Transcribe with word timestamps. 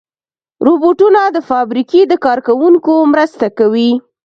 روبوټونه 0.65 1.21
د 1.35 1.37
فابریکې 1.49 2.01
د 2.07 2.13
کار 2.25 2.39
کوونکو 2.47 2.93
مرسته 3.13 3.45
کوي. 3.57 3.91